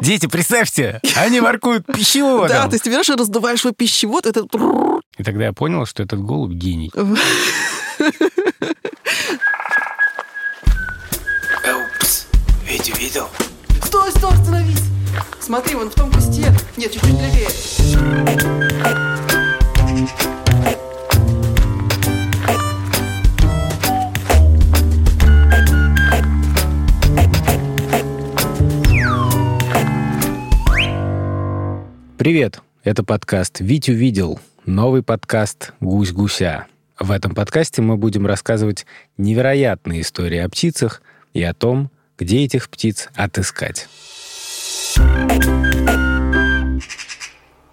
[0.00, 2.48] Дети, представьте, они воркуют пищеводом.
[2.48, 4.44] Да, то есть ты берешь и раздуваешь свой пищевод, это...
[5.18, 6.92] И тогда я понял, что этот голубь гений.
[11.64, 12.26] Упс,
[12.68, 13.28] Витя видел?
[13.84, 14.82] Стой, стой, остановись!
[15.40, 16.52] Смотри, вон в том кусте.
[16.76, 17.18] Нет, чуть-чуть
[32.36, 36.66] Привет, это подкаст «Вить увидел», новый подкаст «Гусь-гуся».
[36.98, 38.84] В этом подкасте мы будем рассказывать
[39.16, 41.00] невероятные истории о птицах
[41.32, 43.88] и о том, где этих птиц отыскать.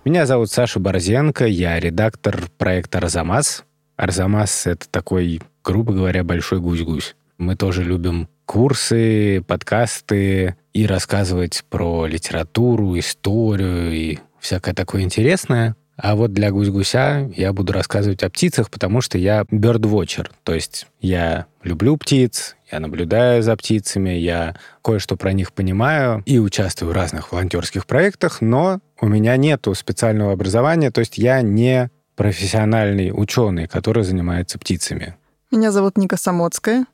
[0.06, 3.66] Меня зовут Саша Борзенко, я редактор проекта «Арзамас».
[3.98, 7.18] «Арзамас»— это такой, грубо говоря, большой гусь-гусь.
[7.38, 15.76] Мы тоже любим курсы, подкасты и рассказывать про литературу, историю и всякое такое интересное.
[15.96, 20.88] А вот для гусь-гуся я буду рассказывать о птицах, потому что я birdwatcher, то есть
[21.02, 26.96] я люблю птиц, я наблюдаю за птицами, я кое-что про них понимаю и участвую в
[26.96, 33.68] разных волонтерских проектах, но у меня нету специального образования, то есть я не профессиональный ученый,
[33.68, 35.16] который занимается птицами.
[35.52, 36.86] Меня зовут Ника Самоцкая.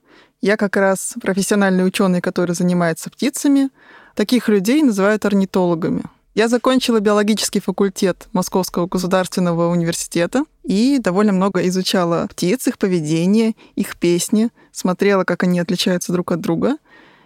[0.42, 3.70] Я как раз профессиональный ученый, который занимается птицами.
[4.16, 6.04] Таких людей называют орнитологами.
[6.40, 13.98] Я закончила биологический факультет Московского государственного университета и довольно много изучала птиц, их поведение, их
[13.98, 16.78] песни, смотрела, как они отличаются друг от друга.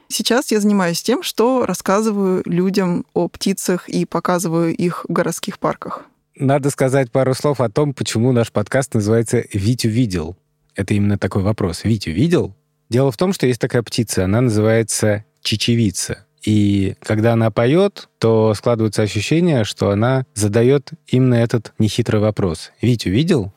[0.07, 6.05] Сейчас я занимаюсь тем, что рассказываю людям о птицах и показываю их в городских парках.
[6.35, 10.37] Надо сказать пару слов о том, почему наш подкаст называется «Витю видел».
[10.73, 11.83] Это именно такой вопрос.
[11.83, 12.55] Витю видел?
[12.89, 16.25] Дело в том, что есть такая птица, она называется чечевица.
[16.43, 22.71] И когда она поет, то складывается ощущение, что она задает именно этот нехитрый вопрос.
[22.81, 23.53] Витю видел?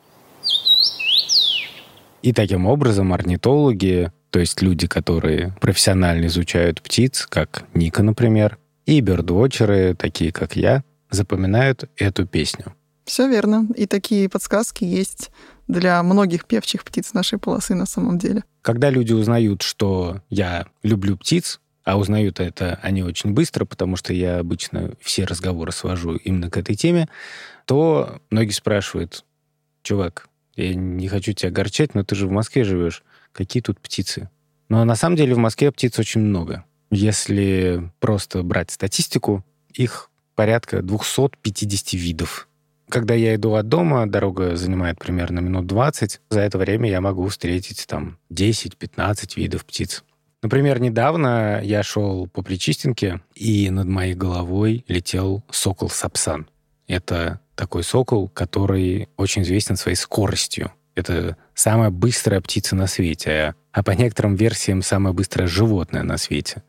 [2.22, 9.00] И таким образом орнитологи, то есть люди, которые профессионально изучают птиц, как Ника, например, и
[9.00, 12.74] бердвотчеры, такие как я, запоминают эту песню.
[13.04, 13.66] Все верно.
[13.76, 15.30] И такие подсказки есть
[15.68, 18.42] для многих певчих птиц нашей полосы на самом деле.
[18.62, 24.12] Когда люди узнают, что я люблю птиц, а узнают это они очень быстро, потому что
[24.12, 27.08] я обычно все разговоры свожу именно к этой теме,
[27.64, 29.24] то многие спрашивают,
[29.82, 33.04] чувак, я не хочу тебя огорчать, но ты же в Москве живешь.
[33.32, 34.28] Какие тут птицы?
[34.68, 36.64] Но на самом деле в Москве птиц очень много.
[36.90, 42.48] Если просто брать статистику, их порядка 250 видов.
[42.88, 46.20] Когда я иду от дома, дорога занимает примерно минут 20.
[46.30, 50.02] За это время я могу встретить там 10-15 видов птиц.
[50.46, 56.48] Например, недавно я шел по Причистенке, и над моей головой летел сокол-сапсан.
[56.86, 60.70] Это такой сокол, который очень известен своей скоростью.
[60.94, 66.62] Это самая быстрая птица на свете, а по некоторым версиям самое быстрое животное на свете.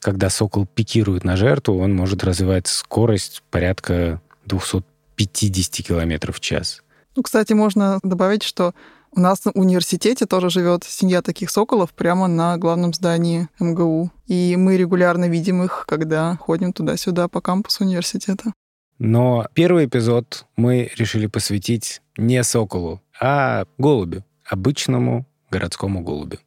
[0.00, 6.82] Когда сокол пикирует на жертву, он может развивать скорость порядка 250 км в час.
[7.14, 8.74] Ну, кстати, можно добавить, что
[9.12, 14.10] у нас в университете тоже живет семья таких соколов прямо на главном здании МГУ.
[14.26, 18.52] И мы регулярно видим их, когда ходим туда-сюда по кампусу университета.
[18.98, 26.38] Но первый эпизод мы решили посвятить не соколу, а голубю, обычному городскому голубю.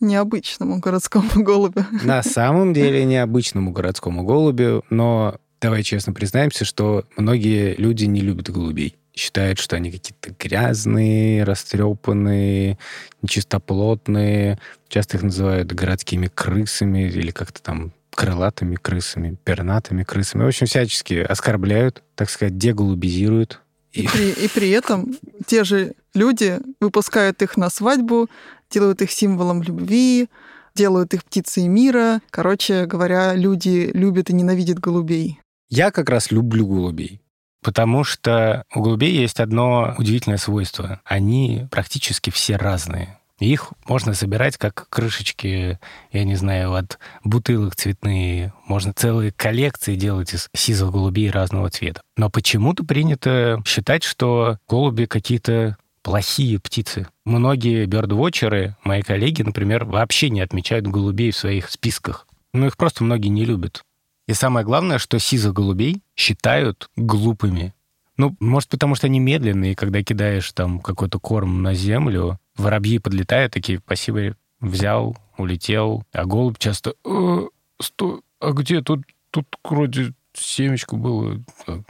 [0.00, 1.84] Необычному городскому голубю.
[2.02, 8.50] На самом деле необычному городскому голубю, но давай честно признаемся, что многие люди не любят
[8.50, 12.78] голубей считают, что они какие-то грязные, растрепанные,
[13.22, 14.58] нечистоплотные.
[14.88, 20.44] Часто их называют городскими крысами или как-то там крылатыми крысами, пернатыми крысами.
[20.44, 23.60] В общем, всячески оскорбляют, так сказать, деголубизируют.
[23.92, 28.28] И, и, при, и при этом те же люди выпускают их на свадьбу,
[28.70, 30.28] делают их символом любви,
[30.74, 32.20] делают их птицей мира.
[32.30, 35.40] Короче говоря, люди любят и ненавидят голубей.
[35.70, 37.20] Я как раз люблю голубей.
[37.62, 41.00] Потому что у голубей есть одно удивительное свойство.
[41.04, 43.18] Они практически все разные.
[43.38, 45.78] Их можно собирать как крышечки,
[46.12, 48.52] я не знаю, от бутылок цветные.
[48.66, 52.00] Можно целые коллекции делать из сизых голубей разного цвета.
[52.16, 57.06] Но почему-то принято считать, что голуби какие-то плохие птицы.
[57.24, 62.26] Многие бёрдвотчеры, мои коллеги, например, вообще не отмечают голубей в своих списках.
[62.52, 63.82] Ну, их просто многие не любят.
[64.28, 67.74] И самое главное, что сизых голубей считают глупыми.
[68.18, 72.98] Ну, может, потому что они медленные, и когда кидаешь там какой-то корм на землю, воробьи
[72.98, 77.46] подлетают такие, спасибо, взял, улетел, а голубь часто, э,
[77.80, 81.42] стой, а где тут, тут вроде семечко было...
[81.64, 81.80] так,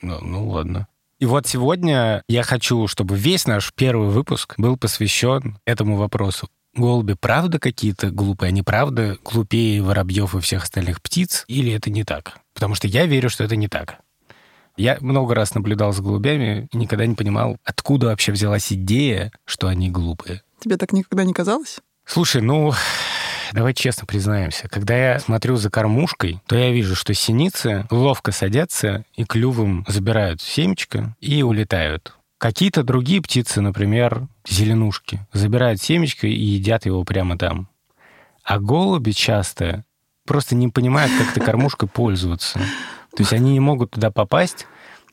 [0.00, 0.86] Ну, ну ладно.
[1.18, 6.48] И вот сегодня я хочу, чтобы весь наш первый выпуск был посвящен этому вопросу.
[6.78, 8.50] Голуби правда какие-то глупые?
[8.50, 11.44] Они правда глупее воробьев и всех остальных птиц?
[11.48, 12.38] Или это не так?
[12.54, 13.98] Потому что я верю, что это не так.
[14.76, 19.66] Я много раз наблюдал за голубями и никогда не понимал, откуда вообще взялась идея, что
[19.66, 20.42] они глупые.
[20.60, 21.80] Тебе так никогда не казалось?
[22.04, 22.72] Слушай, ну,
[23.52, 24.68] давай честно признаемся.
[24.68, 30.40] Когда я смотрю за кормушкой, то я вижу, что синицы ловко садятся и клювом забирают
[30.40, 32.14] семечко и улетают.
[32.38, 37.68] Какие-то другие птицы, например, зеленушки, забирают семечко и едят его прямо там.
[38.44, 39.84] А голуби часто
[40.24, 42.60] просто не понимают, как этой кормушкой пользоваться.
[43.16, 44.66] То есть они не могут туда попасть.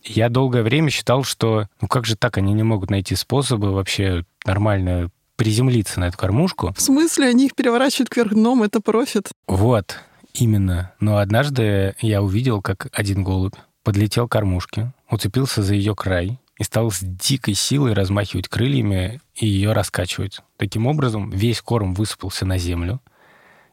[0.03, 4.23] Я долгое время считал, что ну как же так, они не могут найти способы вообще
[4.45, 6.73] нормально приземлиться на эту кормушку.
[6.77, 9.29] В смысле, они их переворачивают кверх дном, это профит.
[9.47, 9.99] Вот,
[10.35, 10.93] именно.
[10.99, 16.63] Но однажды я увидел, как один голубь подлетел к кормушке, уцепился за ее край и
[16.63, 20.39] стал с дикой силой размахивать крыльями и ее раскачивать.
[20.57, 23.01] Таким образом, весь корм высыпался на землю,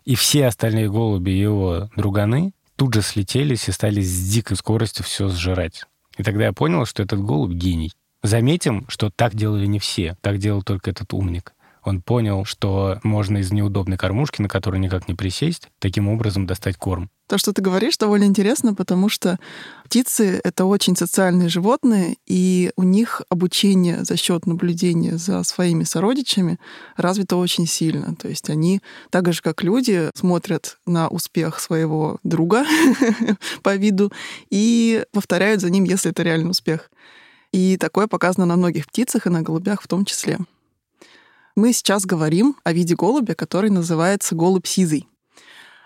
[0.05, 5.29] и все остальные голуби его друганы тут же слетелись и стали с дикой скоростью все
[5.29, 5.85] сжирать.
[6.17, 7.93] И тогда я понял, что этот голубь гений.
[8.23, 11.55] Заметим, что так делали не все, так делал только этот умник.
[11.85, 16.77] Он понял, что можно из неудобной кормушки, на которую никак не присесть, таким образом достать
[16.77, 17.11] корм.
[17.29, 19.39] То, что ты говоришь, довольно интересно, потому что
[19.85, 26.59] птицы— это очень социальные животные, и у них обучение за счет наблюдения за своими сородичами
[26.97, 28.15] развито очень сильно.
[28.17, 32.65] То есть они, так же как люди, смотрят на успех своего друга
[33.63, 34.13] по виду
[34.51, 36.91] и повторяют за ним, если это реальный успех.
[37.51, 40.39] И такое показано на многих птицах и на голубях в том числе.
[41.55, 45.07] Мы сейчас говорим о виде голубя, который называется голубь сизый.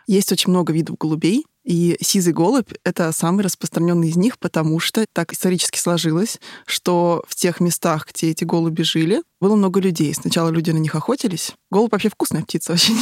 [0.07, 5.05] Есть очень много видов голубей, и сизый голубь— это самый распространенный из них, потому что
[5.13, 10.15] так исторически сложилось, что в тех местах, где эти голуби жили, было много людей.
[10.15, 11.55] Сначала люди на них охотились.
[11.73, 12.97] Голубь вообще вкусная птица очень.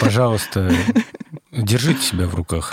[0.00, 0.74] Пожалуйста,
[1.52, 2.72] держите себя в руках.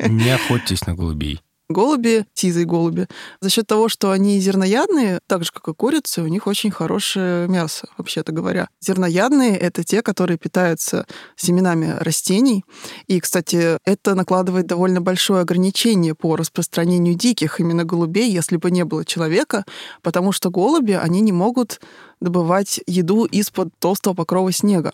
[0.00, 1.40] Не охотьтесь на голубей.
[1.70, 3.06] Голуби, сизые голуби,
[3.40, 7.46] за счет того, что они зерноядные, так же, как и курицы, у них очень хорошее
[7.46, 8.68] мясо, вообще-то говоря.
[8.80, 11.06] Зерноядные— это те, которые питаются
[11.36, 12.64] семенами растений.
[13.06, 18.84] И, кстати, это накладывает довольно большое ограничение по распространению диких именно голубей, если бы не
[18.84, 19.64] было человека,
[20.02, 21.80] потому что голуби, они не могут
[22.20, 24.90] добывать еду из-под толстого покрова снега.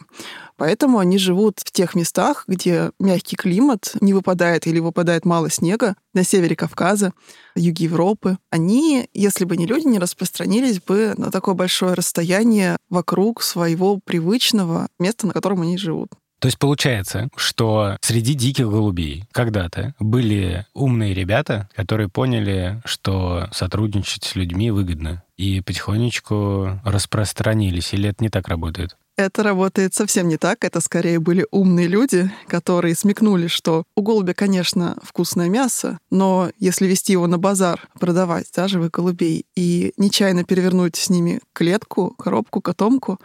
[0.56, 5.96] Поэтому они живут в тех местах, где мягкий климат, не выпадает или выпадает мало снега,
[6.14, 7.12] на севере Кавказа,
[7.54, 8.38] юге Европы.
[8.50, 14.88] Они, если бы не люди, не распространились бы на такое большое расстояние вокруг своего привычного
[14.98, 16.10] места, на котором они живут.
[16.38, 24.24] То есть получается, что среди диких голубей когда-то были умные ребята, которые поняли, что сотрудничать
[24.24, 27.94] с людьми выгодно, и потихонечку распространились.
[27.94, 28.96] Или это не так работает?
[29.16, 30.62] Это работает совсем не так.
[30.62, 36.86] Это скорее были умные люди, которые смекнули, что у голубя, конечно, вкусное мясо, но если
[36.86, 42.60] вести его на базар, продавать да, живых голубей и нечаянно перевернуть с ними клетку, коробку,
[42.60, 43.18] котомку,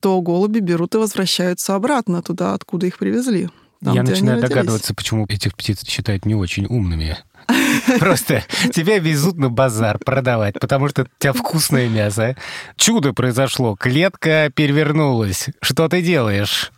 [0.00, 3.48] то голуби берут и возвращаются обратно туда, откуда их привезли.
[3.84, 7.16] Там, Я начинаю догадываться, почему этих птиц считают не очень умными.
[7.98, 12.36] Просто тебя везут на базар продавать, потому что у тебя вкусное мясо.
[12.76, 15.46] Чудо произошло, клетка перевернулась.
[15.60, 16.72] Что ты делаешь?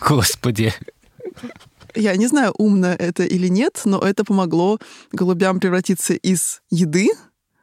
[0.00, 0.72] Господи.
[1.94, 4.78] Я не знаю, умно это или нет, но это помогло
[5.12, 7.08] голубям превратиться из еды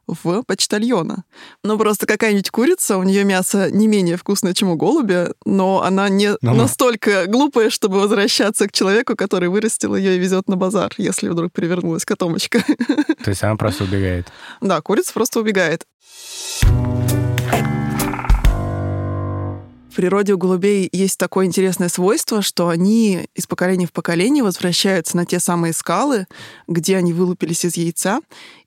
[0.07, 1.23] в почтальона.
[1.63, 6.09] Ну, просто какая-нибудь курица, у нее мясо не менее вкусное, чем у голубя, но она
[6.09, 6.55] не Ну-ну.
[6.55, 11.51] настолько глупая, чтобы возвращаться к человеку, который вырастил ее и везет на базар, если вдруг
[11.51, 12.63] перевернулась котомочка.
[13.23, 14.27] То есть она просто убегает.
[14.61, 15.85] Да, курица просто убегает.
[19.91, 25.15] В природе у голубей есть такое интересное свойство, что они из поколения в поколение возвращаются
[25.15, 26.25] на те самые скалы,
[26.67, 28.21] где они вылупились из яйца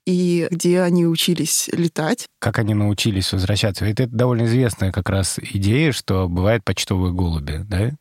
[0.07, 2.27] и где они учились летать.
[2.39, 3.83] Как они научились возвращаться?
[3.83, 7.91] Ведь это довольно известная как раз идея, что бывают почтовые голуби, да?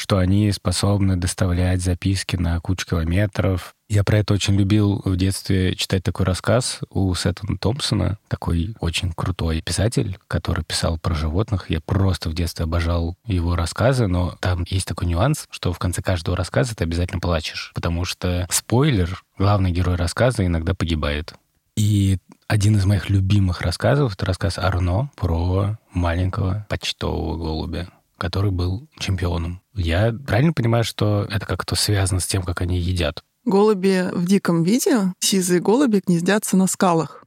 [0.00, 3.74] Что они способны доставлять записки на кучу километров.
[3.90, 9.12] Я про это очень любил в детстве читать такой рассказ у Сеттона Томпсона, такой очень
[9.12, 11.68] крутой писатель, который писал про животных.
[11.68, 16.00] Я просто в детстве обожал его рассказы, но там есть такой нюанс, что в конце
[16.00, 21.34] каждого рассказа ты обязательно плачешь, потому что спойлер, главный герой рассказа иногда погибает.
[21.76, 22.16] И
[22.48, 27.88] один из моих любимых рассказов— это рассказ Арно про маленького почтового голубя,
[28.20, 29.62] который был чемпионом.
[29.74, 33.24] Я правильно понимаю, что это как-то связано с тем, как они едят?
[33.46, 37.24] Голуби в диком виде, сизые голуби гнездятся на скалах,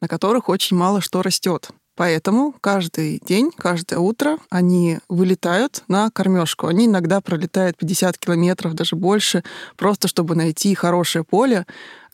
[0.00, 1.70] на которых очень мало что растет.
[1.96, 6.68] Поэтому каждый день, каждое утро они вылетают на кормежку.
[6.68, 9.42] Они иногда пролетают 50 километров, даже больше,
[9.76, 11.66] просто чтобы найти хорошее поле,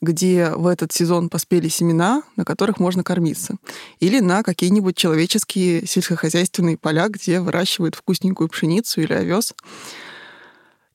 [0.05, 3.57] где в этот сезон поспели семена, на которых можно кормиться.
[3.99, 9.53] Или на какие-нибудь человеческие сельскохозяйственные поля, где выращивают вкусненькую пшеницу или овес.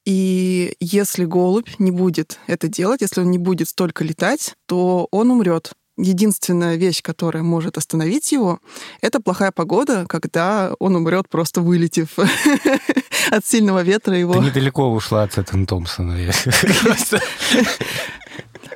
[0.06, 5.30] И если голубь не будет это делать, если он не будет столько летать, то он
[5.30, 8.58] умрет единственная вещь, которая может остановить его,
[9.00, 12.18] это плохая погода, когда он умрет, просто вылетев
[13.30, 14.34] от сильного ветра его.
[14.34, 16.16] Ты недалеко ушла от Сеттон Томпсона.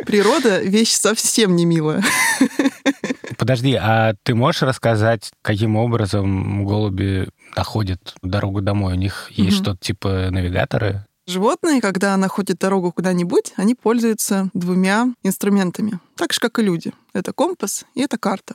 [0.06, 2.02] Природа— вещь совсем не милая.
[3.38, 8.94] Подожди, а ты можешь рассказать, каким образом голуби находят дорогу домой?
[8.94, 11.06] У них есть что-то типа навигаторы?
[11.26, 16.92] Животные, когда находят дорогу куда-нибудь, они пользуются двумя инструментами, так же, как и люди.
[17.14, 18.54] Это компас и это карта.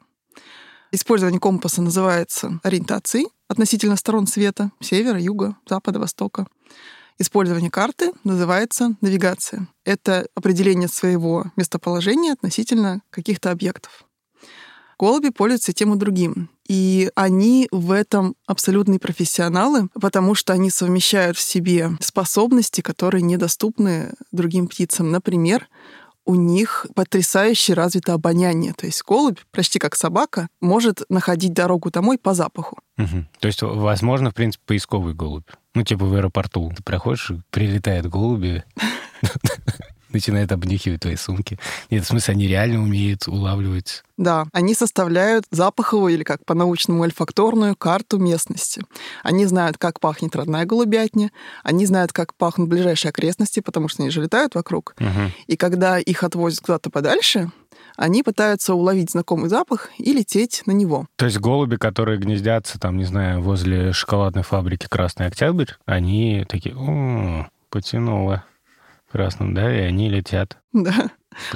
[0.91, 6.46] Использование компаса называется ориентацией относительно сторон света, севера, юга, запада, востока.
[7.21, 9.67] Использование карты называется навигация.
[9.83, 14.05] Это определение своего местоположения относительно каких-то объектов.
[14.97, 16.49] Голуби пользуются тем и другим.
[16.67, 24.13] И они в этом абсолютные профессионалы, потому что они совмещают в себе способности, которые недоступны
[24.31, 25.11] другим птицам.
[25.11, 25.67] Например,
[26.29, 28.74] у них потрясающе развито обоняние.
[28.74, 32.77] То есть голубь, почти как собака, может находить дорогу домой по запаху.
[33.00, 33.25] Угу.
[33.39, 35.50] То есть, возможно, в принципе, поисковый голубь.
[35.74, 36.71] Ну, типа в аэропорту.
[36.77, 38.63] Ты проходишь, прилетает голуби,
[40.13, 41.60] начинает обнюхивать твои сумки.
[41.89, 44.04] Нет, в смысле, они реально умеют улавливать.
[44.18, 48.84] Да, они составляют запаховую или как по-научному ольфакторную карту местности.
[49.24, 51.32] Они знают, как пахнет родная голубятня,
[51.63, 54.96] они знают, как пахнут ближайшие окрестности, потому что они же летают вокруг.
[55.00, 55.32] Угу.
[55.48, 57.51] И когда их отвозят куда-то подальше,
[57.96, 61.08] они пытаются уловить знакомый запах и лететь на него.
[61.18, 66.75] То есть голуби, которые гнездятся, там, не знаю, возле шоколадной фабрики «Красный Октябрь», они такие,
[66.78, 68.44] о, потянуло
[69.12, 70.58] красным, да, и они летят.
[70.74, 71.12] Да.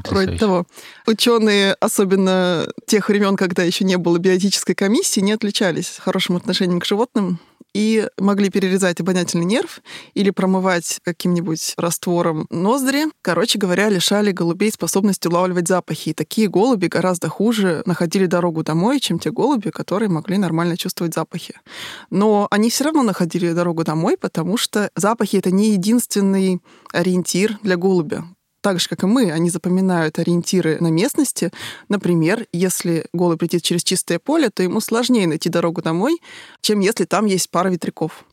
[0.05, 0.65] Вроде того.
[1.07, 6.85] Ученые, особенно тех времен, когда еще не было биотической комиссии, не отличались хорошим отношением к
[6.85, 7.39] животным
[7.73, 9.81] и могли перерезать обонятельный нерв
[10.13, 13.05] или промывать каким-нибудь раствором ноздри.
[13.21, 16.09] Короче говоря, лишали голубей способности улавливать запахи.
[16.09, 21.13] И такие голуби гораздо хуже находили дорогу домой, чем те голуби, которые могли нормально чувствовать
[21.13, 21.55] запахи.
[22.09, 26.61] Но они все равно находили дорогу домой, потому что запахи— это не единственный
[26.91, 28.25] ориентир для голубя
[28.63, 31.51] так же, как и мы, они запоминают ориентиры на местности.
[31.89, 36.17] Например, если голубь летит через чистое поле, то ему сложнее найти дорогу домой,
[36.61, 38.25] чем если там есть пара ветряков.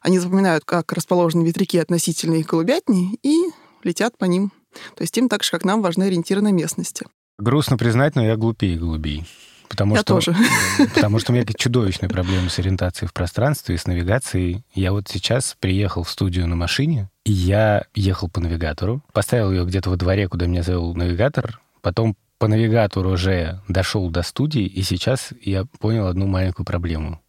[0.00, 3.50] Они запоминают, как расположены ветряки относительно их голубятни и
[3.82, 4.52] летят по ним.
[4.96, 7.06] То есть им так же, как нам, важны ориентиры на местности.
[7.38, 9.26] Грустно признать, но я глупее голубей.
[9.68, 10.36] Потому Я что, тоже.
[10.94, 14.64] Потому что у меня чудовищные проблемы с ориентацией в пространстве и с навигацией.
[14.74, 19.90] Я вот сейчас приехал в студию на машине, я ехал по навигатору, поставил ее где-то
[19.90, 25.32] во дворе, куда меня завел навигатор, потом по навигатору уже дошел до студии, и сейчас
[25.40, 27.20] я понял одну маленькую проблему.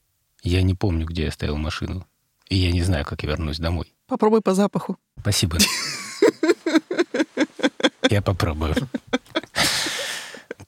[0.42, 2.08] Я не помню, где я ставил машину.
[2.50, 3.94] И я не знаю, как я вернусь домой.
[4.08, 4.98] Попробуй по запаху.
[5.20, 5.58] Спасибо.
[8.10, 8.76] Я попробую.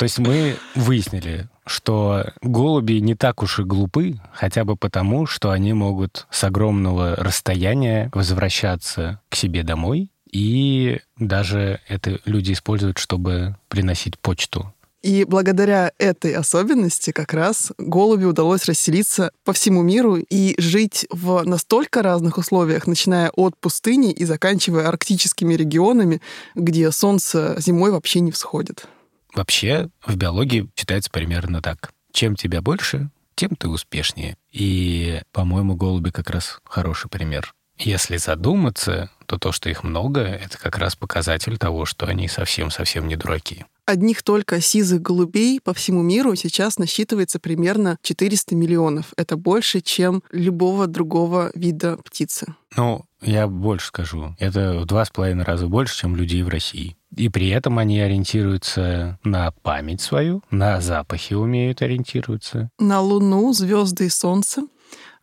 [0.05, 5.49] То есть мы выяснили, что голуби не так уж и глупы, хотя бы потому, что
[5.49, 13.55] они могут с огромного расстояния возвращаться к себе домой, и даже это люди используют, чтобы
[13.67, 14.71] приносить почту.
[15.01, 21.41] И благодаря этой особенности как раз голуби удалось расселиться по всему миру и жить в
[21.45, 26.21] настолько разных условиях, начиная от пустыни и заканчивая арктическими регионами,
[26.53, 28.87] где солнце зимой вообще не всходит.
[29.35, 31.91] Вообще в биологии считается примерно так.
[32.13, 34.37] Чем тебя больше, тем ты успешнее.
[34.51, 37.53] И, по-моему, голуби как раз хороший пример.
[37.77, 43.07] Если задуматься, то то, что их много, это как раз показатель того, что они совсем-совсем
[43.07, 43.65] не дураки.
[43.85, 49.13] Одних только сизых голубей по всему миру сейчас насчитывается примерно 400 миллионов.
[49.15, 52.55] Это больше, чем любого другого вида птицы.
[52.75, 54.35] Ну, я больше скажу.
[54.39, 56.97] Это в два с половиной раза больше, чем людей в России.
[57.15, 62.71] И при этом они ориентируются на память свою, на запахи умеют ориентироваться.
[62.79, 64.63] На Луну, звезды и Солнце,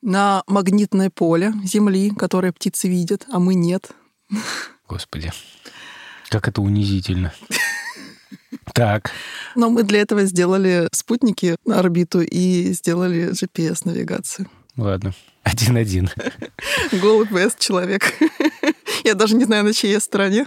[0.02, 3.92] на магнитное поле Земли, которое птицы видят, а мы нет.
[4.88, 5.32] Господи,
[6.28, 7.32] как это унизительно.
[8.74, 9.10] Так.
[9.56, 14.48] Но мы для этого сделали спутники на орбиту и сделали GPS-навигацию.
[14.76, 15.14] Ладно.
[15.42, 16.10] Один-один.
[16.92, 17.56] Голубь vs.
[17.58, 18.14] человек.
[19.04, 20.46] Я даже не знаю, на чьей стороне.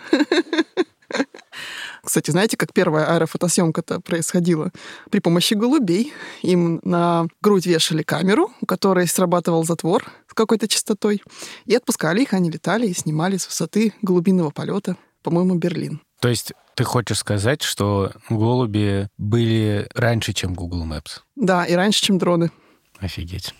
[2.05, 4.71] Кстати, знаете, как первая аэрофотосъемка-то происходила?
[5.09, 6.13] При помощи голубей.
[6.43, 11.23] Им на грудь вешали камеру, у которой срабатывал затвор с какой-то частотой,
[11.65, 16.01] и отпускали их, они летали и снимали с высоты голубиного полета, по-моему, Берлин.
[16.19, 21.21] То есть ты хочешь сказать, что голуби были раньше, чем Google Maps?
[21.35, 22.51] Да, и раньше, чем дроны.
[22.99, 23.53] Офигеть.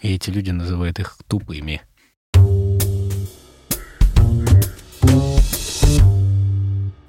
[0.00, 1.82] И эти люди называют их тупыми.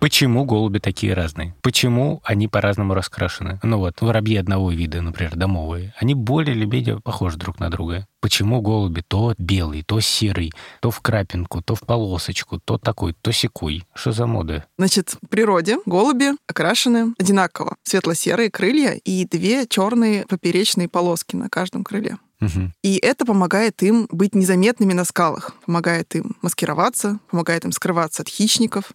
[0.07, 1.53] Почему голуби такие разные?
[1.61, 3.59] Почему они по-разному раскрашены?
[3.61, 8.07] Ну вот, воробьи одного вида, например, домовые, они более или менее похожи друг на друга.
[8.21, 13.33] Почему голуби то белый, то серый, то в крапинку, то в полосочку, то такой, то
[13.33, 13.83] секой?
[13.93, 14.63] Что за мода?
[14.77, 17.75] Значит, в природе голуби окрашены одинаково.
[17.83, 22.15] Светло-серые крылья и две черные поперечные полоски на каждом крыле.
[22.39, 22.71] Угу.
[22.81, 28.29] И это помогает им быть незаметными на скалах, помогает им маскироваться, помогает им скрываться от
[28.29, 28.93] хищников.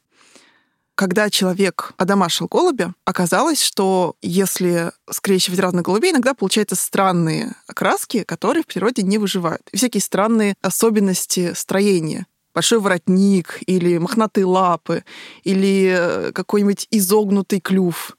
[0.95, 8.63] Когда человек одомашил голубя, оказалось, что если скрещивать разных голубей, иногда получаются странные окраски, которые
[8.63, 9.63] в природе не выживают.
[9.73, 15.05] И всякие странные особенности строения большой воротник или мохнатые лапы
[15.43, 18.17] или э, какой-нибудь изогнутый клюв.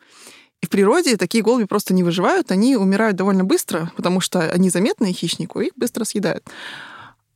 [0.62, 4.70] И в природе такие голуби просто не выживают, они умирают довольно быстро, потому что они
[4.70, 6.50] заметные хищнику, их быстро съедают.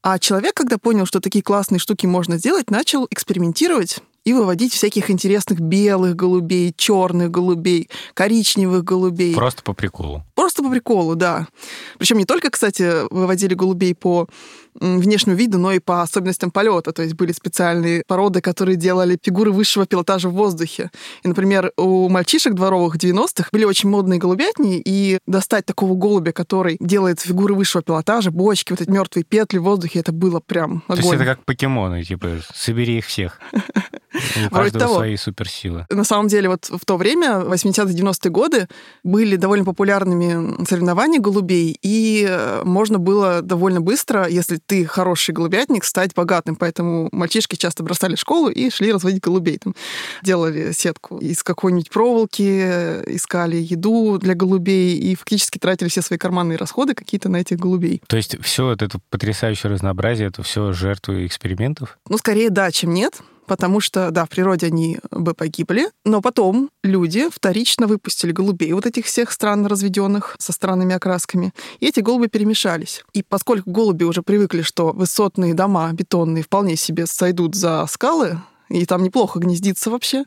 [0.01, 5.09] А человек, когда понял, что такие классные штуки можно сделать, начал экспериментировать и выводить всяких
[5.09, 9.33] интересных белых голубей, черных голубей, коричневых голубей.
[9.33, 10.21] Просто по приколу.
[10.35, 11.47] Просто по приколу, да.
[11.97, 14.27] Причем не только, кстати, выводили голубей по
[14.79, 16.91] внешнему виду, но и по особенностям полета.
[16.91, 20.91] То есть были специальные породы, которые делали фигуры высшего пилотажа в воздухе.
[21.23, 26.77] И, например, у мальчишек дворовых 90-х были очень модные голубятни, и достать такого голубя, который
[26.79, 31.01] делает фигуры высшего пилотажа, бочки, вот эти мертвые петли в воздухе, это было прям огонь.
[31.01, 33.39] То есть это как покемоны, типа, собери их всех.
[34.17, 34.95] У Вроде каждого того.
[34.95, 35.85] свои суперсилы.
[35.89, 38.67] На самом деле, вот в то время, 80-90-е годы,
[39.03, 45.83] были довольно популярными соревнования голубей, и э, можно было довольно быстро, если ты хороший голубятник,
[45.83, 46.55] стать богатым.
[46.55, 49.57] Поэтому мальчишки часто бросали школу и шли разводить голубей.
[49.57, 49.75] Там
[50.23, 56.17] делали сетку из какой-нибудь проволоки, э, искали еду для голубей и фактически тратили все свои
[56.17, 58.01] карманные расходы какие-то на этих голубей.
[58.07, 61.97] То есть все вот это потрясающее разнообразие, это все жертвы экспериментов?
[62.09, 63.21] Ну, скорее да, чем нет.
[63.47, 68.85] Потому что, да, в природе они бы погибли, но потом люди вторично выпустили голубей вот
[68.85, 73.03] этих всех стран разведенных со странными окрасками, и эти голуби перемешались.
[73.13, 78.37] И поскольку голуби уже привыкли, что высотные дома бетонные вполне себе сойдут за скалы,
[78.69, 80.25] и там неплохо гнездиться вообще.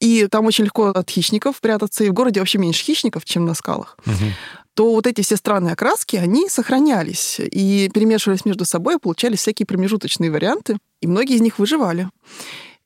[0.00, 3.54] И там очень легко от хищников прятаться, и в городе вообще меньше хищников, чем на
[3.54, 4.32] скалах Мгм.
[4.74, 10.30] То вот эти все странные окраски, они сохранялись и перемешивались между собой, получались всякие промежуточные
[10.30, 12.08] варианты, и многие из них выживали.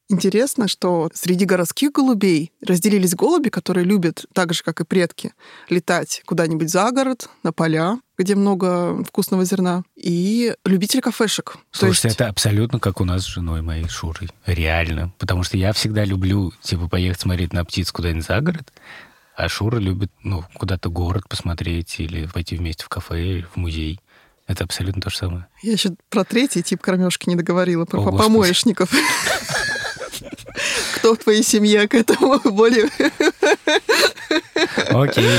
[0.09, 5.33] Интересно, что среди городских голубей разделились голуби, которые любят, так же, как и предки,
[5.69, 11.55] летать куда-нибудь за город, на поля, где много вкусного зерна, и любители кафешек.
[11.73, 14.31] То Слушайте, есть- это абсолютно как у нас с женой моей Шурой.
[14.47, 15.13] Реально.
[15.19, 18.73] Потому что я всегда люблю, типа, поехать смотреть на птиц куда-нибудь за город,
[19.37, 24.01] а Шура любит, ну, куда-то город посмотреть или пойти вместе в кафе в музей.
[24.47, 25.47] Это абсолютно то же самое.
[25.63, 28.91] Я еще про третий тип кормежки не договорила, про О, помоечников.
[30.97, 32.89] Кто в твоей семье к этому более
[34.89, 35.39] Окей.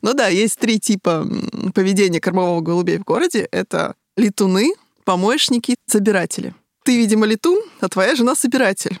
[0.00, 1.26] Ну да, есть три типа
[1.74, 3.46] поведения кормового голубей в городе.
[3.50, 4.72] Это летуны,
[5.04, 6.54] помощники, собиратели.
[6.84, 8.98] Ты, видимо, летун, а твоя жена собиратель.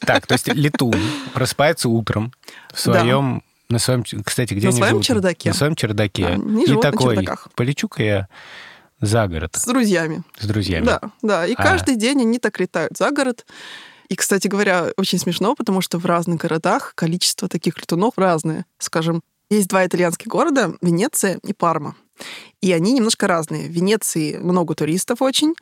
[0.00, 0.94] Так, то есть летун
[1.34, 2.32] просыпается утром
[2.72, 3.42] в своем...
[3.68, 5.50] На своем, кстати, где На своем чердаке.
[5.50, 6.36] На своем чердаке.
[6.66, 8.28] И такой, полечу-ка я
[9.00, 10.22] за город С друзьями.
[10.40, 10.86] с друзьями.
[10.86, 11.46] Да, да.
[11.46, 11.62] И А.
[11.62, 13.46] каждый день они так летают за город.
[14.08, 18.66] И, кстати говоря, очень смешно, потому что в разных городах количество таких летунов разное.
[18.78, 21.94] Скажем, есть два итальянских города, Венеция и Парма.
[22.60, 23.68] И они немножко разные.
[23.68, 25.54] В Венеции много туристов очень,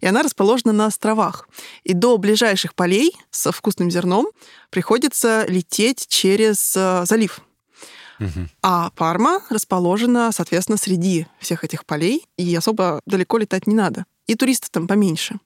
[0.00, 1.48] и она расположена на островах.
[1.84, 4.26] И до ближайших полей со вкусным зерном
[4.70, 7.40] приходится лететь через э, залив.
[8.62, 14.06] А Парма расположена, соответственно, среди всех этих полей, и особо далеко летать не надо.
[14.26, 15.38] И туристов там поменьше.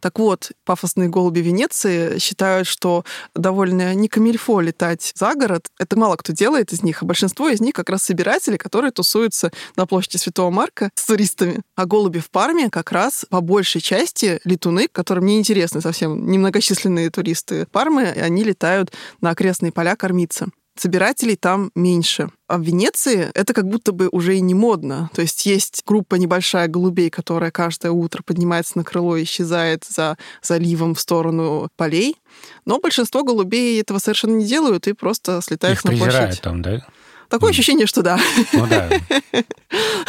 [0.00, 5.68] Так вот, пафосные голуби Венеции считают, что довольно не камильфо летать за город.
[5.78, 9.50] Это мало кто делает из них, а большинство из них как раз собиратели, которые тусуются
[9.76, 11.62] на площади Святого Марка с туристами.
[11.74, 17.10] А голуби в Парме как раз по большей части летуны, которым не интересны совсем немногочисленные
[17.10, 20.48] туристы Пармы, они летают на окрестные поля кормиться.
[20.80, 22.28] Собирателей там меньше.
[22.46, 25.10] А в Венеции это как будто бы уже и не модно.
[25.14, 30.16] То есть есть группа небольшая голубей, которая каждое утро поднимается на крыло и исчезает за
[30.42, 32.16] заливом в сторону полей.
[32.64, 36.40] Но большинство голубей этого совершенно не делают и просто слетают Их на площадь.
[36.40, 36.86] там, да?
[37.28, 38.18] Такое ощущение, что да.
[38.54, 38.88] Ну да.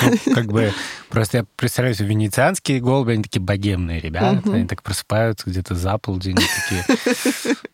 [0.02, 0.72] Ну, как бы
[1.10, 4.54] просто я представляю венецианские голуби, они такие богемные ребята, Мгм.
[4.56, 6.86] они так просыпаются где-то за полдень такие.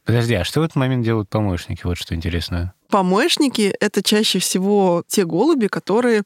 [0.04, 1.82] Подожди, а что в этот момент делают помощники?
[1.84, 2.74] Вот что интересно.
[2.96, 6.24] Помощники— это чаще всего те голуби, которые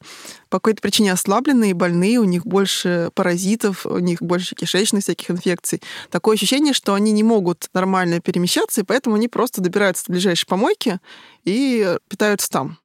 [0.50, 5.82] по какой-то причине ослабленные, больные, у них больше паразитов, у них больше кишечных всяких инфекций.
[6.10, 10.46] Такое ощущение, что они не могут нормально перемещаться, и поэтому они просто добираются до ближайшей
[10.46, 11.00] помойки
[11.44, 12.78] и питаются там.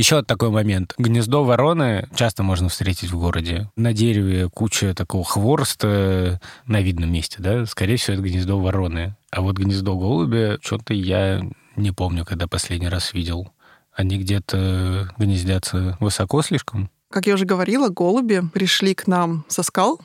[0.00, 0.94] Еще такой момент.
[0.96, 3.68] Гнездо вороны часто можно встретить в городе.
[3.76, 7.66] На дереве куча такого хвороста на видном месте, да?
[7.66, 9.14] Скорее всего, это гнездо вороны.
[9.30, 11.42] А вот гнездо голубя, что-то я
[11.76, 13.52] не помню, когда последний раз видел.
[13.92, 16.88] Они где-то гнездятся высоко слишком.
[17.10, 20.00] Как я уже говорила, голуби пришли к нам со скал,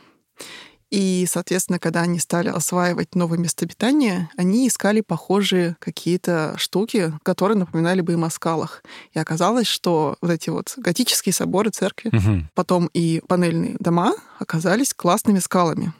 [0.91, 7.57] и, соответственно, когда они стали осваивать новое место обитания, они искали похожие какие-то штуки, которые
[7.57, 8.83] напоминали бы им о скалах.
[9.13, 12.49] И оказалось, что вот эти вот готические соборы, церкви, Мгм.
[12.53, 15.93] потом и панельные дома оказались классными скалами.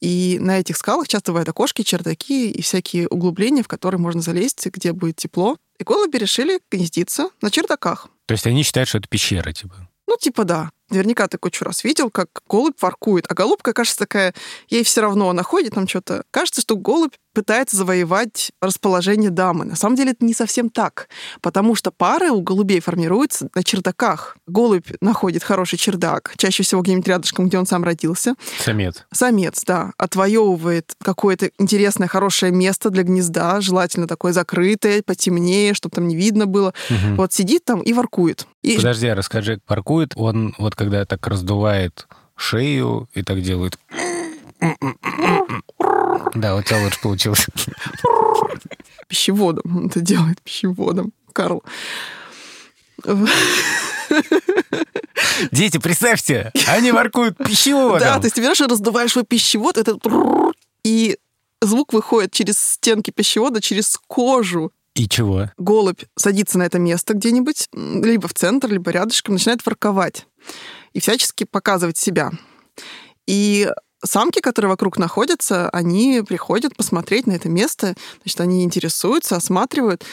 [0.00, 4.66] И на этих скалах часто бывают окошки, чердаки и всякие углубления, в которые можно залезть,
[4.66, 5.56] где будет тепло.
[5.78, 8.08] И голуби решили гнездиться на чердаках.
[8.26, 9.88] То есть они считают, что это пещера, типа.
[10.06, 10.70] Ну, типа да.
[10.90, 13.26] Наверняка ты кучу раз видел, как голубь воркует.
[13.28, 14.34] А голубка, кажется, такая,
[14.68, 16.24] ей все равно, она ходит там что-то.
[16.30, 19.64] Кажется, что голубь пытается завоевать расположение дамы.
[19.64, 21.08] На самом деле это не совсем так,
[21.42, 24.36] потому что пары у голубей формируются на чердаках.
[24.46, 28.34] Голубь находит хороший чердак, чаще всего где-нибудь рядышком, где он сам родился.
[28.60, 29.04] Самец.
[29.12, 36.06] Самец, да, отвоевывает какое-то интересное, хорошее место для гнезда, желательно такое закрытое, потемнее, чтобы там
[36.06, 36.72] не видно было.
[36.88, 37.16] Мгм.
[37.16, 38.46] Вот сидит там и воркует.
[38.62, 42.06] И Подожди, а расскажи, паркует он вот когда так раздувает
[42.36, 43.78] шею и так делает.
[46.34, 47.46] Да, у тебя лучше получилось.
[49.08, 49.86] пищеводом.
[49.86, 51.12] Это делает пищеводом.
[51.32, 51.62] Карл.
[55.50, 58.00] Дети, представьте, они воркуют пищеводом.
[58.00, 59.98] Да, то есть ты берешь и раздуваешь свой пищевод, это
[60.84, 61.18] и
[61.60, 64.72] звук выходит через стенки пищевода, через кожу.
[64.94, 65.50] И чего?
[65.58, 70.26] Голубь садится на это место где-нибудь, либо в центр, либо рядышком, начинает ворковать
[70.92, 72.30] и всячески показывать себя.
[73.26, 73.68] И
[74.04, 80.04] самки, которые вокруг находятся, они приходят посмотреть на это место, значит, они интересуются, осматривают,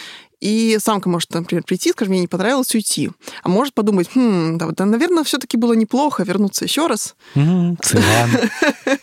[0.41, 3.11] и самка может, например, прийти, скажем, мне не понравилось, уйти.
[3.43, 7.15] А может подумать, хм, да, да наверное, все-таки было неплохо вернуться еще раз.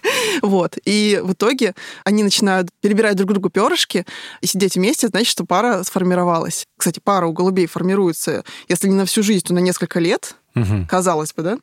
[0.42, 0.76] Вот.
[0.84, 4.04] И в итоге они начинают перебирать друг другу перышки
[4.40, 6.66] и сидеть вместе, значит, что пара сформировалась.
[6.76, 10.86] Кстати, пара у голубей формируется, если не на всю жизнь, то на несколько лет, Мгм.
[10.86, 11.58] казалось бы, да?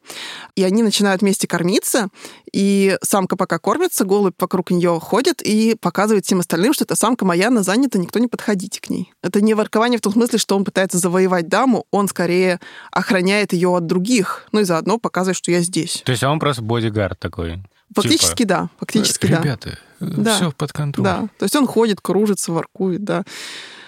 [0.55, 2.09] И они начинают вместе кормиться,
[2.51, 7.25] и самка пока кормится, голубь вокруг нее ходит и показывает всем остальным, что эта самка
[7.25, 9.13] моя, она занята, никто не подходите к ней.
[9.21, 12.59] Это не воркование в том смысле, что он пытается завоевать даму, он скорее
[12.91, 16.01] охраняет ее от других, ну и заодно показывает, что я здесь.
[16.05, 17.63] То есть он просто бодигард такой.
[17.93, 19.41] Фактически да, фактически да.
[19.41, 20.35] Ребята, Да.
[20.35, 21.03] все под контролем.
[21.03, 23.23] Да, то есть он ходит, кружится, воркует, да.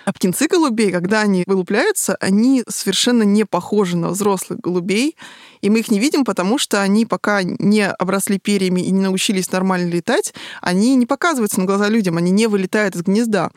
[0.08, 5.18] А птенцы голубей, когда они вылупляются, они совершенно не похожи на взрослых голубей,
[5.60, 9.52] и мы их не видим, потому что они пока не обросли перьями и не научились
[9.52, 13.52] нормально летать, они не показываются на глаза людям, они не вылетают из гнезда.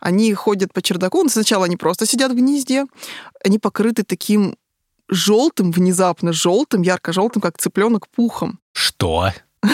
[0.00, 2.86] Они ходят по чердаку, но сначала они просто сидят в гнезде,
[3.44, 4.56] они покрыты таким
[5.08, 8.58] желтым, внезапно желтым, ярко-желтым, как цыпленок пухом.
[8.72, 9.30] Что?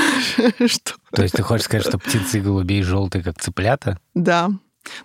[0.67, 0.93] Что?
[1.11, 3.99] То есть ты хочешь сказать, что птицы голубей желтые, как цыплята?
[4.12, 4.51] Да.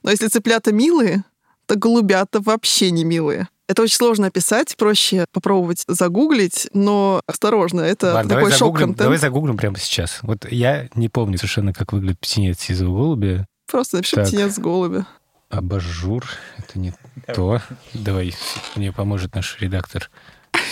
[0.04, 1.24] Но если цыплята милые,
[1.66, 3.48] то голубята вообще не милые.
[3.68, 8.98] Это очень сложно описать, проще попробовать загуглить, но осторожно, это Ладно, давай такой загуглим, шок-контент.
[8.98, 10.20] давай загуглим прямо сейчас.
[10.22, 13.48] Вот я не помню совершенно, как выглядит птенец сизого голубя.
[13.72, 14.28] Просто напиши Так.
[14.28, 15.08] птенец голубя.
[15.50, 16.26] Абажур,
[16.58, 16.94] это не
[17.34, 17.62] то.
[17.94, 18.36] Давай,
[18.76, 20.12] мне поможет наш редактор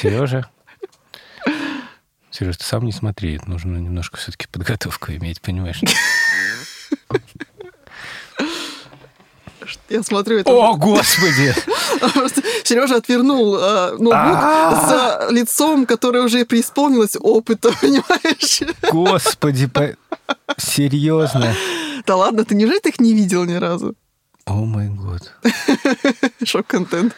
[0.02, 0.50] Сережа.
[2.30, 5.82] Сереж, ты сам не смотри, нужно немножко все-таки подготовку иметь, понимаешь?
[9.92, 11.54] Я смотрю, это О, господи!
[12.64, 18.62] Сережа отвернул э, ноутбук за лицом, которое уже преисполнилось опыта, понимаешь?
[18.90, 19.98] Господи, по-
[20.58, 21.54] серьезно?
[22.06, 23.96] Да ладно, ты неужели ты их не видел ни разу?
[24.46, 25.34] О май год.
[26.44, 27.14] Шок-контент.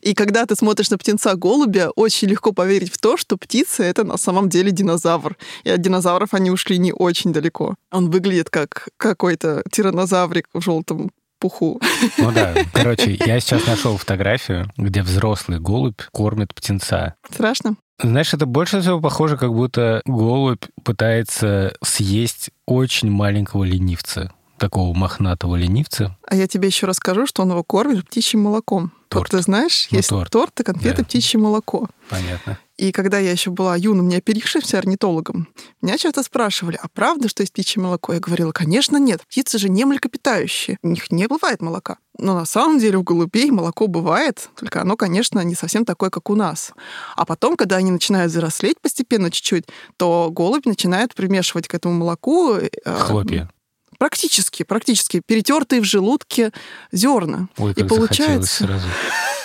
[0.00, 4.02] И когда ты смотришь на птенца голубя, очень легко поверить в то, что птица— это
[4.04, 5.36] на самом деле динозавр.
[5.64, 7.74] И от динозавров они ушли не очень далеко.
[7.90, 11.10] Он выглядит как какой-то тиранозаврик в желтом
[11.42, 11.80] пуху.
[12.18, 17.14] Ну да, короче, я сейчас нашел фотографию, где взрослый голубь кормит птенца.
[17.30, 17.74] Страшно?
[18.00, 25.56] Знаешь, это больше всего похоже, как будто голубь пытается съесть очень маленького ленивца, такого мохнатого
[25.56, 26.16] ленивца.
[26.28, 28.92] А я тебе еще расскажу, что он его кормит птичьим молоком.
[29.08, 29.32] Торт.
[29.32, 30.30] Вот ты знаешь, Ну, есть торт.
[30.30, 31.04] торт и конфеты Да.
[31.04, 31.88] птичье молоко.
[32.08, 32.58] Понятно.
[32.82, 35.46] И когда я еще была юным, не оперившимся орнитологом,
[35.82, 38.12] меня часто спрашивали, а правда, что есть птичье молоко?
[38.12, 41.98] Я говорила, конечно, нет, птицы же не млекопитающие, у них не бывает молока.
[42.18, 46.28] Но на самом деле у голубей молоко бывает, только оно, конечно, не совсем такое, как
[46.28, 46.72] у нас.
[47.14, 49.66] А потом, когда они начинают взрослеть постепенно чуть-чуть,
[49.96, 53.48] то голубь начинает примешивать к этому молоку э, Хлопья.
[53.96, 56.50] практически, практически перетертые в желудке
[56.90, 57.46] зерна.
[57.58, 58.88] Ой, И как захотелось получается сразу.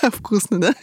[0.11, 0.75] вкусно, да?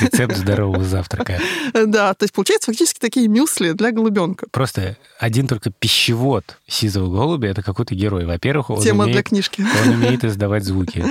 [0.00, 1.38] Рецепт здорового завтрака.
[1.74, 4.46] Да, то есть получается фактически такие мюсли для голубенка.
[4.50, 8.24] Просто один только пищевод сизого голубя— это какой-то герой.
[8.24, 9.64] Во-первых, он Тема для умеет, книжки.
[9.84, 11.04] он умеет издавать звуки.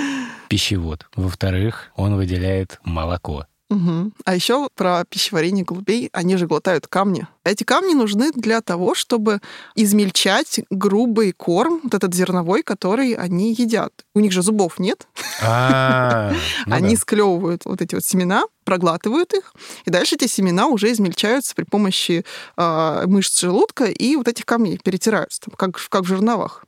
[0.49, 1.07] Пищевод.
[1.15, 3.45] Во-вторых, он выделяет молоко.
[3.71, 4.13] Мгм.
[4.25, 6.09] А еще про пищеварение голубей.
[6.11, 7.25] Они же глотают камни.
[7.45, 9.39] Эти камни нужны для того, чтобы
[9.75, 13.93] измельчать грубый корм, вот этот зерновой, который они едят.
[14.13, 15.07] У них же зубов нет.
[15.41, 16.33] А,
[16.65, 19.53] ну они склевывают вот эти вот семена, проглатывают их,
[19.85, 22.25] и дальше эти семена уже измельчаются при помощи
[22.57, 26.65] а, мышц желудка и вот этих камней перетираются, как в жерновах.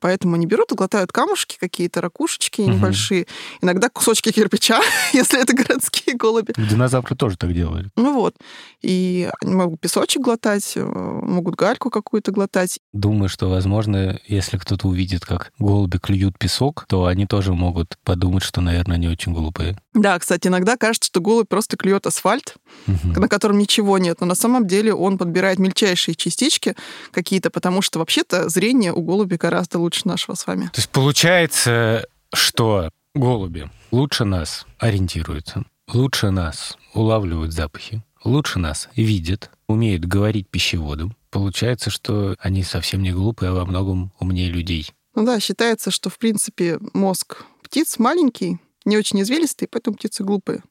[0.00, 2.72] Поэтому они берут и глотают камушки какие-то, ракушечки Мгм.
[2.72, 3.26] небольшие,
[3.60, 4.80] иногда кусочки кирпича,
[5.12, 6.52] если это городские голуби.
[6.56, 7.90] Динозавры тоже так делали.
[7.96, 8.34] Ну вот.
[8.82, 12.78] И они могут песочек глотать, э, могут гальку какую-то глотать.
[12.92, 18.42] Думаю, что, возможно, если кто-то увидит, как голуби клюют песок, то они тоже могут подумать,
[18.42, 19.78] что, наверное, они очень глупые.
[19.92, 22.54] Да, кстати, иногда кажется, что голубь просто клюет асфальт,
[22.86, 23.12] Мгм.
[23.12, 26.74] на котором ничего нет, но на самом деле он подбирает мельчайшие частички
[27.10, 30.66] какие-то, потому что вообще-то зрение у голуби гораздо лучше нашего с вами.
[30.66, 39.50] То есть получается, что голуби лучше нас ориентируются, лучше нас улавливают запахи, лучше нас видят,
[39.68, 41.16] умеют говорить пищеводом.
[41.30, 44.90] Получается, что они совсем не глупые, а во многом умнее людей.
[45.14, 50.62] Ну да, считается, что, в принципе, мозг птиц маленький, не очень извилистый, поэтому птицы глупые.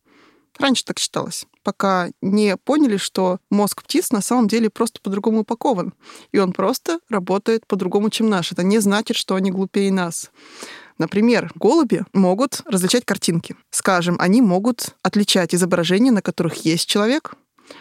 [0.60, 5.94] Раньше так считалось, пока не поняли, что мозг птиц на самом деле просто по-другому упакован.
[6.34, 8.52] И он просто работает по-другому, чем наш.
[8.52, 10.32] Это не значит, что они глупее нас.
[10.98, 13.56] Например, голуби могут различать картинки.
[13.72, 17.36] Скажем, они могут отличать изображения, на которых есть человек,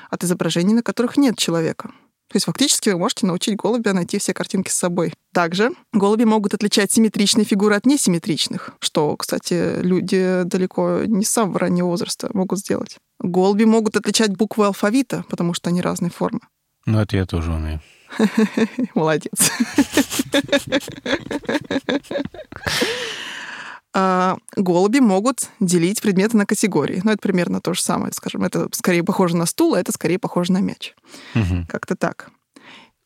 [0.09, 1.91] от изображений, на которых нет человека.
[2.29, 5.15] То есть фактически вы можете научить голубя найти все картинки с собой.
[5.33, 11.59] Также голуби могут отличать симметричные фигуры от несимметричных, что, кстати, люди далеко не с самого
[11.59, 12.97] раннего возраста могут сделать.
[13.19, 16.41] Голуби могут отличать буквы алфавита, потому что они разной формы.
[16.87, 17.81] Ну, это я тоже умею.
[18.95, 19.33] Молодец.
[24.01, 27.01] А, Голуби могут делить предметы на категории.
[27.03, 28.13] Ну, это примерно то же самое.
[28.13, 30.95] Скажем, это скорее похоже на стул, а это скорее похоже на мяч.
[31.35, 31.67] Мгм.
[31.67, 32.31] Как-то так.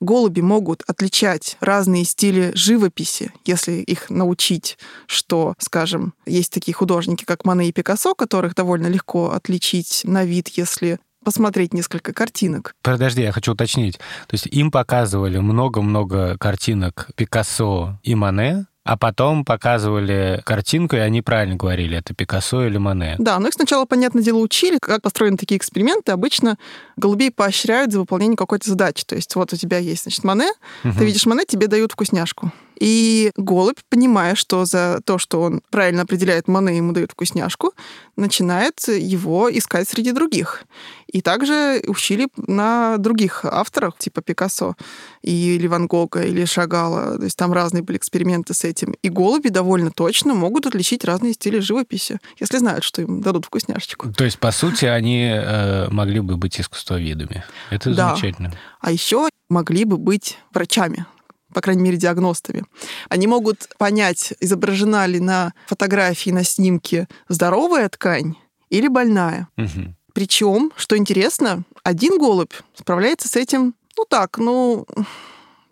[0.01, 4.77] Голуби могут отличать разные стили живописи, если их научить,
[5.07, 10.49] что, скажем, есть такие художники, как Мане и Пикассо, которых довольно легко отличить на вид,
[10.49, 12.75] если посмотреть несколько картинок.
[12.83, 13.97] Подожди, я хочу уточнить.
[13.97, 21.23] То есть им показывали много-много картинок Пикассо и Мане, а потом показывали картинку, и они
[21.23, 23.15] правильно говорили, это Пикассо или Мане.
[23.19, 26.13] Да, но их сначала, понятное дело, учили, как построены такие эксперименты.
[26.13, 26.59] Обычно
[26.97, 29.05] голубей поощряют за выполнение какой-то задачи.
[29.05, 30.51] То есть вот у тебя есть, значит, Мане,
[30.83, 30.97] Мгм.
[30.99, 32.51] ты видишь Мане, тебе дают вкусняшку.
[32.83, 37.75] И голубь, понимая, что за то, что он правильно определяет Мане, ему дают вкусняшку,
[38.17, 40.65] начинает его искать среди других.
[41.07, 44.75] И также учили на других авторах, типа Пикассо,
[45.23, 47.19] или Ван Гога, или Шагала.
[47.19, 48.97] То есть там разные были эксперименты с этим.
[49.01, 54.13] И голуби довольно точно могут отличить разные стили живописи, если знают, что им дадут вкусняшечку.
[54.13, 57.45] То есть, по сути, они э, могли бы быть искусствоведами.
[57.71, 58.09] Это Да.
[58.09, 58.53] замечательно.
[58.81, 61.07] А еще могли бы быть врачами,
[61.53, 62.65] по крайней мере, диагностами.
[63.09, 68.37] Они могут понять, изображена ли на фотографии, на снимке здоровая ткань
[68.71, 69.49] или больная.
[69.57, 69.97] Мгм.
[70.15, 74.87] Причем, что интересно, один голубь справляется с этим, ну так, ну,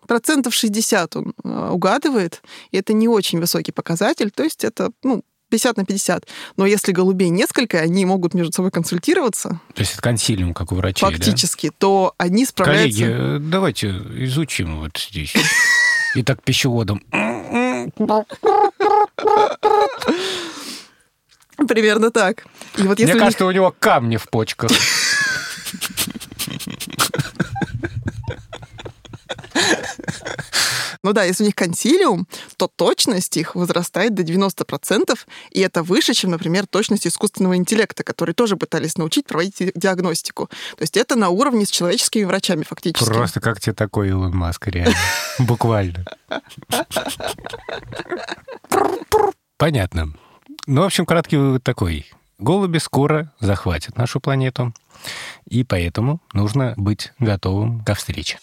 [0.07, 5.23] процентов 60 он э, угадывает, и это не очень высокий показатель, то есть это, ну,
[5.50, 6.26] 50 на 50.
[6.56, 10.72] Но если голубей несколько, и они могут между собой консультироваться То есть это консилиум, как
[10.72, 11.14] у врачей, да?
[11.14, 13.00] фактически, то они справляются...
[13.00, 13.88] Коллеги, э, давайте
[14.24, 15.34] изучим вот здесь.
[16.14, 17.02] Итак, пищеводом.
[21.68, 22.44] Примерно так.
[22.78, 24.70] И вот Мне если них- кажется, у него камни в почках.
[31.02, 35.18] Ну да, если у них консилиум, то точность их возрастает до 90%,
[35.50, 40.48] и это выше, чем, например, точность искусственного интеллекта, который тоже пытались научить проводить диагностику.
[40.76, 43.10] То есть это на уровне с человеческими врачами фактически.
[43.10, 44.94] Просто как тебе такой Илон Маск, реально.
[45.38, 46.04] Буквально.
[49.56, 50.12] Понятно.
[50.66, 52.06] Ну, в общем, краткий вывод такой.
[52.38, 54.74] Голуби скоро захватят нашу планету,
[55.46, 58.38] и поэтому нужно быть готовым ко встрече.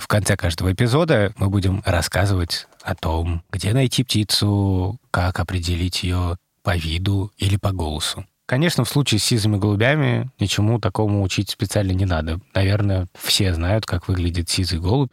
[0.00, 6.38] В конце каждого эпизода мы будем рассказывать о том, где найти птицу, как определить ее
[6.62, 8.24] по виду или по голосу.
[8.46, 12.40] Конечно, в случае с сизыми голубями ничему такому учить специально не надо.
[12.54, 15.12] Наверное, все знают, как выглядит сизый голубь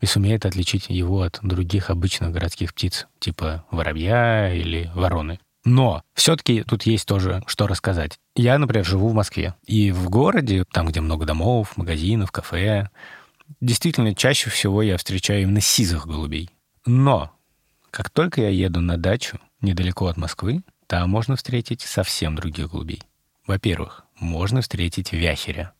[0.00, 5.38] и сумеет отличить его от других обычных городских птиц, типа воробья или вороны.
[5.66, 8.18] Но все-таки тут есть тоже что рассказать.
[8.34, 9.54] Я, например, живу в Москве.
[9.66, 12.88] И в городе, там, где много домов, магазинов, кафе,
[13.60, 16.50] действительно чаще всего я встречаю именно сизых голубей.
[16.86, 17.32] Но
[17.90, 23.02] как только я еду на дачу недалеко от Москвы, там можно встретить совсем других голубей.
[23.46, 25.72] Во-первых, можно встретить вяхеря.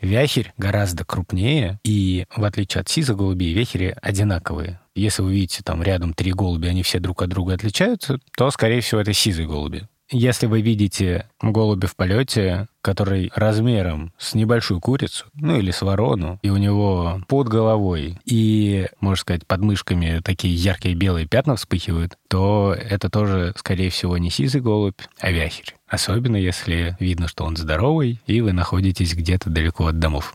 [0.00, 4.80] Вяхерь гораздо крупнее, и в отличие от сиза голубей, вяхери одинаковые.
[4.94, 8.80] Если вы видите там рядом три голуби, они все друг от друга отличаются, то, скорее
[8.82, 9.88] всего, это сизые голуби.
[10.14, 16.38] Если вы видите голубя в полете, который размером с небольшую курицу, ну или с ворону,
[16.42, 22.18] и у него под головой и, можно сказать, под мышками такие яркие белые пятна вспыхивают,
[22.28, 25.76] то это тоже, скорее всего, не сизый голубь, а вяхерь.
[25.88, 30.34] Особенно если видно, что он здоровый, и вы находитесь где-то далеко от домов.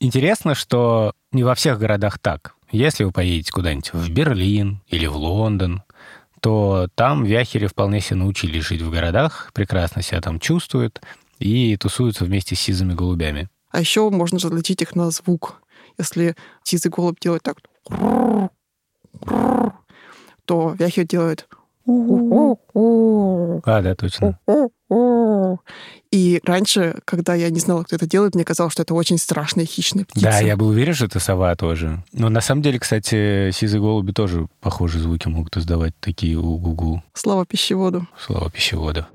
[0.00, 2.54] Интересно, что не во всех городах так.
[2.70, 5.82] Если вы поедете куда-нибудь в Берлин или в Лондон,
[6.40, 11.00] то там вяхери вполне себе научились жить в городах, прекрасно себя там чувствуют
[11.38, 13.48] и тусуются вместе с сизыми голубями.
[13.70, 15.62] А еще можно различить их на звук.
[15.98, 17.58] Если сизый голубь делает так,
[20.44, 21.48] то вяхер делает
[21.88, 24.38] а, да, точно.
[26.10, 29.66] И раньше, когда я не знала, кто это делает, мне казалось, что это очень страшная
[29.66, 30.24] хищная птица.
[30.24, 32.02] Да, я был уверен, что это сова тоже.
[32.12, 37.02] Но на самом деле, кстати, сизые голуби тоже похожие звуки могут издавать, такие у-гу-гу.
[37.14, 38.06] Слава пищеводу.
[38.18, 39.06] Слава пищеводу.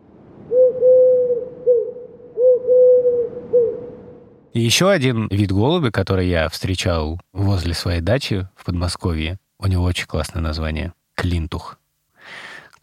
[4.54, 9.84] И еще один вид голуби, который я встречал возле своей дачи в Подмосковье, у него
[9.84, 11.80] очень классное название— клинтух.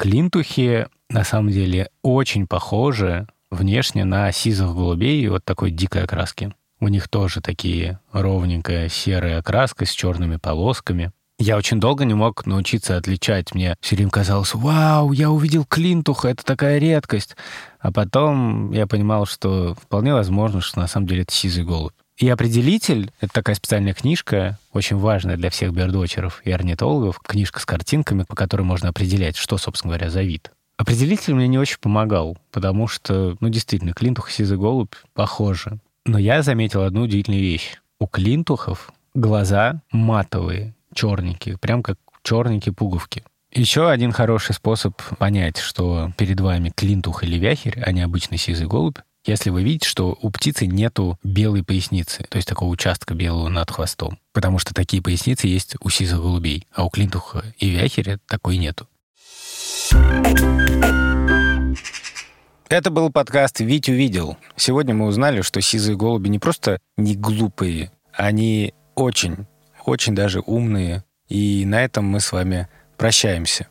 [0.00, 6.54] Клинтухи на самом деле очень похожи внешне на сизых голубей вот такой дикой окраски.
[6.80, 11.12] У них тоже такие ровненькая серая окраска с черными полосками.
[11.38, 13.54] Я очень долго не мог научиться отличать.
[13.54, 17.36] Мне все время казалось, вау, я увидел клинтуха, это такая редкость.
[17.78, 21.92] А потом я понимал, что вполне возможно, что на самом деле это сизый голубь.
[22.20, 27.64] И определитель— это такая специальная книжка, очень важная для всех бердочеров и орнитологов, книжка с
[27.64, 30.50] картинками, по которой можно определять, что, собственно говоря, за вид.
[30.76, 35.78] Определитель мне не очень помогал, потому что, ну, действительно, клинтух и сизый голубь похожи.
[36.04, 37.76] Но я заметил одну удивительную вещь.
[37.98, 43.24] У клинтухов глаза матовые, черненькие, прям как черненькие пуговки.
[43.50, 48.66] Еще один хороший способ понять, что перед вами клинтух или вяхерь, а не обычный сизый
[48.66, 53.48] голубь, если вы видите, что у птицы нету белой поясницы, то есть такого участка белого
[53.48, 54.18] над хвостом.
[54.32, 58.88] Потому что такие поясницы есть у сизых голубей, а у клинтуха и вяхеря такой нету.
[62.68, 64.36] Это был подкаст «Вить увидел».
[64.56, 69.46] Сегодня мы узнали, что сизые голуби не просто не глупые, они очень,
[69.84, 71.04] очень даже умные.
[71.28, 73.68] И на этом мы с вами прощаемся.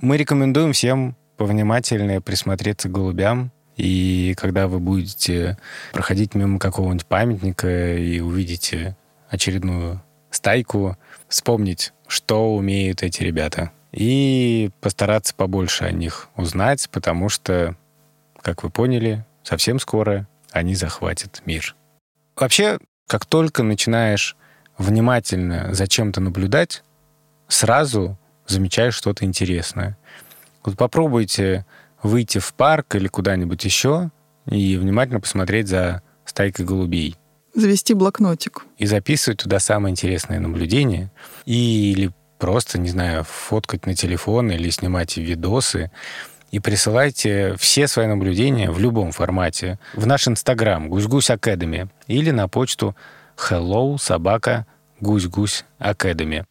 [0.00, 5.56] Мы рекомендуем всем повнимательнее присмотреться к голубям, и когда вы будете
[5.92, 8.96] проходить мимо какого-нибудь памятника и увидите
[9.28, 13.72] очередную стайку, вспомнить, что умеют эти ребята.
[13.92, 17.74] И постараться побольше о них узнать, потому что,
[18.40, 21.74] как вы поняли, совсем скоро они захватят мир.
[22.36, 24.36] Вообще, как только начинаешь
[24.78, 26.82] внимательно за чем-то наблюдать,
[27.48, 29.96] сразу замечаешь что-то интересное.
[30.62, 31.64] Вот попробуйте
[32.02, 34.10] выйти в парк или куда-нибудь еще
[34.46, 37.16] и внимательно посмотреть за стайкой голубей.
[37.54, 38.64] Завести блокнотик.
[38.78, 41.10] И записывать туда самые интересные наблюдения.
[41.46, 45.90] И, или просто, не знаю, фоткать на телефон или снимать видосы.
[46.52, 52.48] И присылайте все свои наблюдения в любом формате в наш инстаграм гусь-гусь академи или на
[52.48, 52.96] почту
[53.36, 54.66] hello собака
[55.00, 56.44] гусь-гусь академи.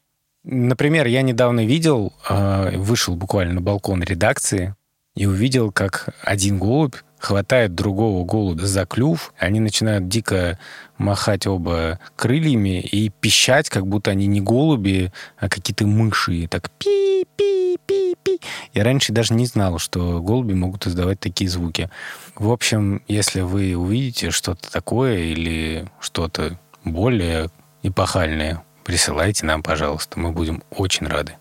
[0.44, 4.74] Например, я недавно видел, а, вышел буквально на балкон редакции,
[5.20, 10.58] и увидел, как один голубь хватает другого голубя за клюв, они начинают дико
[10.98, 16.36] махать оба крыльями и пищать, как будто они не голуби, а какие-то мыши.
[16.36, 18.40] И так пи-пи-пи-пи.
[18.74, 21.90] Я раньше даже не знал, что голуби могут издавать такие звуки.
[22.36, 27.50] В общем, если вы увидите что-то такое или что-то более
[27.84, 30.18] эпохальное, присылайте нам, пожалуйста.
[30.18, 31.36] Мы будем очень рады.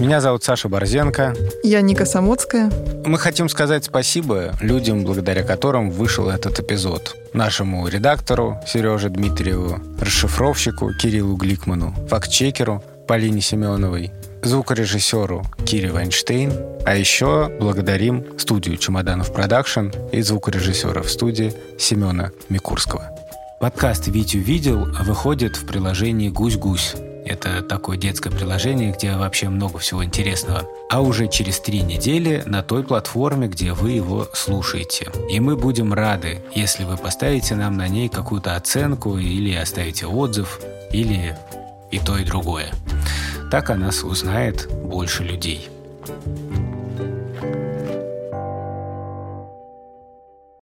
[0.00, 1.34] Меня зовут Саша Борзенко.
[1.62, 2.72] Я Ника Самоцкая.
[3.04, 7.16] Мы хотим сказать спасибо людям, благодаря которым вышел этот эпизод.
[7.34, 14.10] Нашему редактору Сереже Дмитриеву, расшифровщику Кириллу Гликману, фактчекеру Полине Семеновой,
[14.42, 16.50] звукорежиссеру Кире Вайнштейн,
[16.86, 23.10] а еще благодарим студию «Чемоданов Продакшн» и звукорежиссера в студии Семена Микурского.
[23.60, 26.94] Подкаст «Витю видел» выходит в приложении «Гусь-гусь».
[27.24, 30.66] Это такое детское приложение, где вообще много всего интересного.
[30.88, 35.10] А уже через три недели на той платформе, где вы его слушаете.
[35.30, 40.60] И мы будем рады, если вы поставите нам на ней какую-то оценку или оставите отзыв,
[40.92, 41.36] или
[41.90, 42.70] и то, и другое.
[43.50, 45.68] Так о нас узнает больше людей.